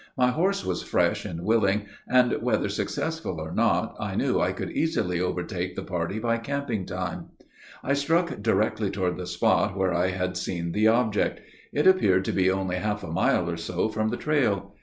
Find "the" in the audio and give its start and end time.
5.75-5.83, 9.17-9.27, 10.71-10.87, 14.09-14.17